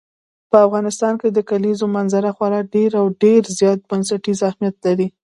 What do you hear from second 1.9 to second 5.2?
منظره خورا ډېر او ډېر زیات بنسټیز اهمیت لري.